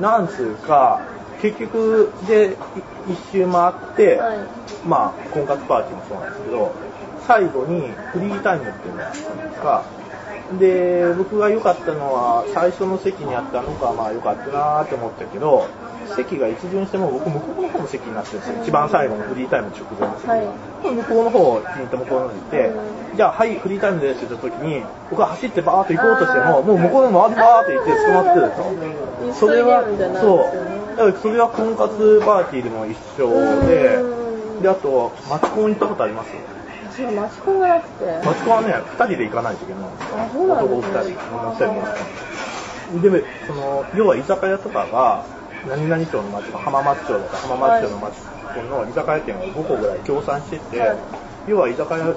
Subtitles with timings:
[0.00, 1.00] なんつうか、
[1.40, 2.52] 結局で
[3.08, 4.38] い一周回って、はい
[4.86, 6.72] まあ、婚活パーティーもそうなんですけど、
[7.26, 9.84] 最後にフリータイムっていうのがあったんですか。
[10.58, 15.68] で、僕が良かったのは、最初の席にあったのが、まあ良かったなーって思ったけど、
[16.16, 18.62] 席が一巡しても僕向こうの方の席になってるんですよ。
[18.62, 20.28] 一番最後のフリータイム直前の席。
[20.28, 20.46] はい
[20.80, 22.72] 向こうの方気に入った向こうの方に行って、う
[23.14, 29.34] じゃあはい、フリータイムですって言った時に、僕が走ってバーっと行こうとしても、もう向こうの周りバーって行って捕まってるでしょ。
[29.34, 29.84] それは
[30.20, 30.96] そう。
[30.96, 33.28] だからそれは婚活パーティーでも一緒
[33.66, 36.30] でう、んで、あと、マチコン行ったことあります？
[36.90, 38.04] 私はマチコンがなくて。
[38.24, 40.16] マチコンはね、二人で行かないといけないんですよ。
[40.48, 41.56] 男二人、女二
[43.00, 43.20] 人で。
[43.20, 45.24] で、その、要は居酒屋とかが、
[45.68, 48.14] 何々町の町とか浜松町とか浜松町の町
[48.68, 50.98] の居酒屋店を5個ぐらい協賛してて、はい
[51.46, 52.14] 要は居酒屋、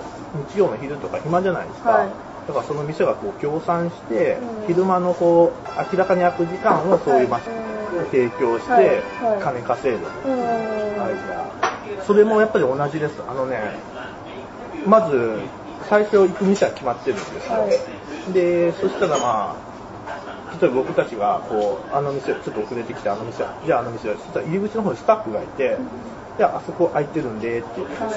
[0.51, 1.89] 日曜の昼とか暇じゃないですか。
[1.91, 2.09] はい
[2.45, 10.11] だからその店がこう協賛して、うん昼間のこう、明らかに空く時間をそういう町はい提供して、はいはい金稼いでる。
[10.25, 10.39] うん。
[10.99, 13.15] はい、それもやっぱり同じです。
[13.27, 13.59] あのね、
[14.85, 15.39] まず、
[15.89, 17.53] 最初行く店は決まってるんですよ。
[17.53, 19.72] はいで、そしたらまあ、
[20.61, 25.77] 例えば僕たちが、こう、あの店、ちょっと遅れてきて、あの店、じゃああの店、そしたら入り口の方にスタッフがいて、
[26.37, 27.67] じゃああそこ空いてるんでって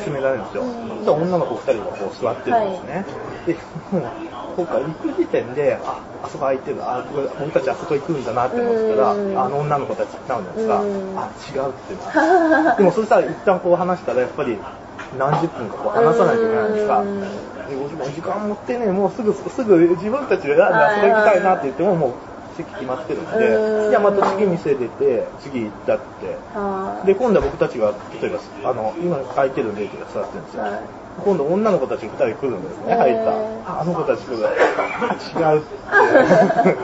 [0.05, 0.62] 勧められるんですよ。
[0.62, 3.05] うんそしたら女の子2人がこう座ってるんですね。
[3.47, 3.55] で、
[3.92, 4.11] もう、
[4.57, 9.39] 僕から行く時点で、あ、あそこ空いてる、あ、僕僕たちあそこ行くんだなって思ってたら、うん。
[9.39, 11.19] あの女の子たちなのですか、うん。
[11.19, 14.59] あ、違うってなでもそしたら一旦こう話したらやっぱり
[15.19, 16.86] 何十分かこう話さないといけないんです
[18.14, 22.12] 時間持ってね、もうすぐ、すぐ自分たちで遊び行きたいなって言ってももう
[22.56, 26.36] 席決まってるんうで、んじゃあまた次店出て、次行ったって。
[26.55, 28.31] はで、今度は僕たちが、例え
[28.62, 30.62] ば、あの、今空いてるんでって座ってるんですよ。
[30.62, 30.81] はい
[31.25, 33.30] 今度女の子たちが2人来るんですね、入った。
[33.64, 34.47] ああの子たち来る。
[34.47, 36.77] あ、違うって。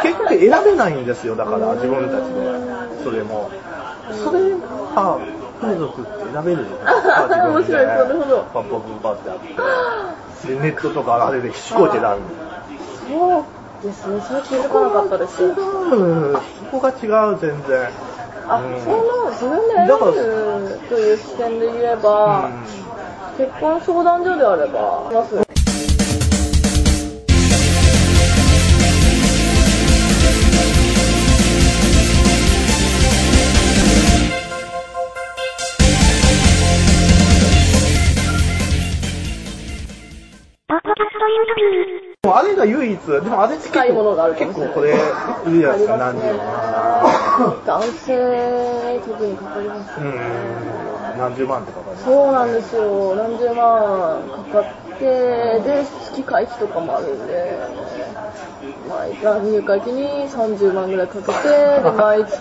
[0.08, 3.04] 結局選べないんですよ、だから自分たちで。
[3.04, 3.50] それも。
[4.24, 4.54] それ
[4.94, 5.20] は、
[5.62, 6.66] 風俗って選べる。
[6.66, 10.54] 面白いなるほどパッパってあって。
[10.54, 12.06] で、ネットとかあれで飛行機選ぶ。
[13.08, 13.44] そう
[13.84, 14.20] ですね。
[14.20, 15.42] それ気づかなかったです。
[15.42, 15.54] 違う。
[15.54, 16.40] そ
[16.70, 16.92] こが違
[17.32, 17.88] う、全然。
[18.48, 19.94] あ、うんその自分で選べ
[20.72, 22.50] るという視点で言えば、
[23.38, 25.51] 結婚相談所であれば、います。
[42.24, 45.00] でもあれが唯一、でもあれって結近いものがあ構、る結構これ、いる
[45.58, 46.38] じゃないですか、何十万。
[47.66, 50.10] 男性、特にかかりますうね。
[50.10, 51.96] ん、何十万ってかかる。
[51.96, 53.16] そうなんですよ。
[53.16, 54.22] 何十万
[54.52, 54.64] かかっ
[55.02, 57.58] て、で、月会費とかもあるんで、
[58.88, 61.32] 毎回入会費に30万ぐらいかけて、
[61.82, 62.38] で、 毎月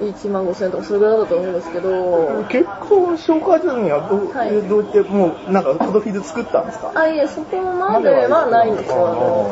[0.00, 4.62] 1万5千円とかそれぐらいだと思うんですけど、結婚紹介するにはどう、はい。
[4.68, 6.92] どうやって、もうなんかプロフィール作ったんですか？
[6.94, 9.48] あ、いえ、そこまではないんですよ。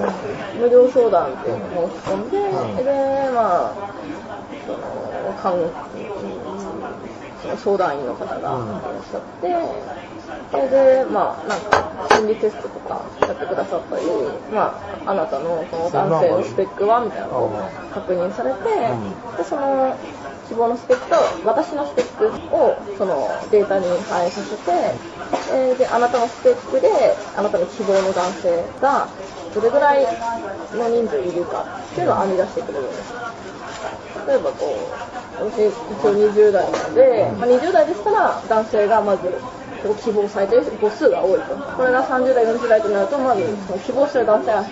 [0.58, 2.76] 無料相談っていうのを申し込んで、うん。
[2.76, 2.82] で、
[3.34, 3.72] まあ、
[4.66, 5.52] その、看
[7.42, 9.54] その相談員の方がいらっしゃって、
[10.50, 14.04] それで、まあ、なんか、心理テストとかやってくださったり、
[14.52, 18.58] まあ、あなたのその男性のスペックはみたいなのを確認されて、
[19.36, 19.96] で、その、
[20.48, 24.72] 希望のスペックと私のスペックをそのデータに反映させて、
[25.52, 26.88] えーで、あなたのスペックで、
[27.36, 29.08] あなたの希望の男性が
[29.54, 30.04] どれぐらい
[30.72, 33.12] の人数いるかっていうのを編み出してくれるんです。
[34.26, 39.30] 例えばこう、私一応20代なので、まあ、20代でしたら男性がまず
[40.02, 41.56] 希望されてる母数が多いと。
[41.76, 44.64] これが30代、40代となると、まずその希望してる男性が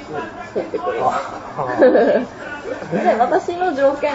[0.55, 0.99] 減ってくる。
[2.91, 4.13] で、私の条件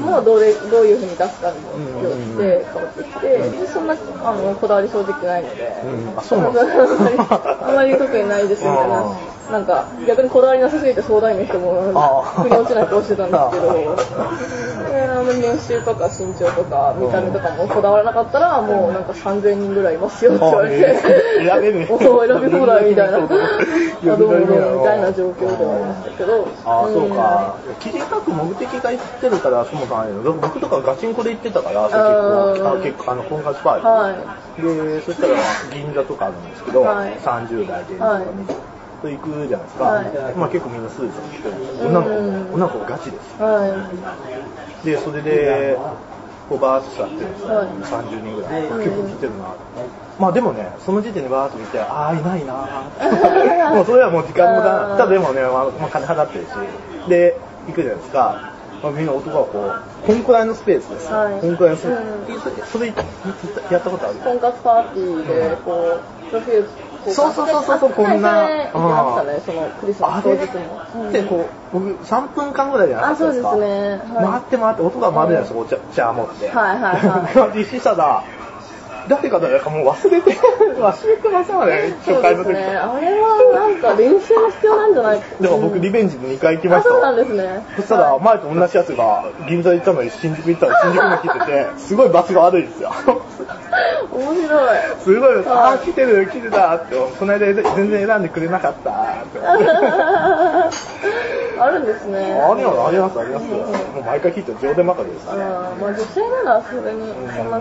[0.00, 1.56] もどれどういうふうに出すかに
[2.02, 6.14] よって変わってきて、でそんなあのこだわり正直ないので、うん。
[6.16, 6.66] あそうなんです
[7.16, 7.58] か。
[7.68, 9.04] あまり特にないですみたいな、
[9.50, 13.96] なんか逆にこだわりなさすぎて相談員の人もあ腑に落ちない顔してたんですけど、
[14.92, 21.86] であの年収とか身長とか見た目とかもこだわらなかったら、もうなんか3000人ぐらいいますよって言われて、選べる。
[21.90, 27.54] おー選び放題みたいな、 どうもどうもみたいな状況ではありましたけど、ああ、そううんか。
[27.80, 32.78] 記事書く目的が言ってるから、そもそも僕とかガチンコで行ってたから、結構、あー。
[32.80, 33.92] あ結構、あの、婚活パーティー。
[33.92, 34.62] はい。
[34.62, 35.42] で、そしたら、まあ
[35.72, 37.18] 銀座とかあるんですけど、はい。
[37.22, 39.84] 30代で、はいと行くじゃないですか。
[39.84, 41.54] はいまあ結構みんなスーツを着てる
[41.86, 43.36] 女の子女の子ガチです。
[43.40, 43.88] は
[44.84, 45.76] で、それで、
[46.48, 48.64] こうバーッと座ってるんですよ、はい30人ぐらい。
[48.66, 49.54] うん結構来てるな。
[50.18, 54.86] まあでもね、その時点でバーッと見て、ああ、いないなー もうそれはもう時間無駄。
[54.90, 57.08] うんただでもね、まあ、まあ金払ってるし。
[57.08, 58.52] で、行くじゃないですか。
[58.82, 61.12] まあ、みんな男はこう、こんくらいのスペースです。
[61.12, 61.92] はいこんくらいのスペー
[62.34, 62.72] うんス。
[62.72, 62.86] それ、
[63.70, 64.14] やったことある？
[64.24, 71.08] 婚活パーティーで、こう、そうそうそうそうそうあこんなはいそれ行きましたね、そのクリスマあス当日れも。
[71.08, 73.48] ってこう、僕3分間ぐらいじゃなかったですか？
[73.48, 76.48] あそうですねはい回って回って、音が回るじゃないですか、お茶茶持って。
[76.48, 77.58] はいはいはいい。
[77.64, 78.22] 実施者だ。
[79.08, 80.32] 誰か誰かもう忘れて、
[80.78, 82.52] 忘れてますよね、そう初回の時。
[82.52, 82.76] ですね。
[82.76, 85.20] あれはなんか練習が必要なんじゃない？
[85.40, 87.24] でも僕リベンジで2回行きまあ、したそうなんよ。
[87.24, 87.64] ですね。
[87.76, 92.90] そしたら前と同じやつが銀座行ったのに新宿行ったら新宿に来てて、すごいバスが悪いんですよ。
[94.12, 94.78] 面白い。
[95.02, 98.94] すごい、はいああ、来てる、来てたって、この間全然選んでくれなかったっ
[99.26, 99.38] て。
[101.60, 102.18] あるんですね。
[102.40, 103.46] あります、あります、あります。
[103.46, 103.56] も
[104.00, 105.30] う毎回聞いて上手まかりですね。
[105.32, 107.60] あーまあ女性ならそれにそんな、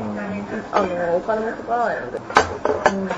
[0.71, 2.17] あの、お金もかからないので。
[2.17, 3.09] うん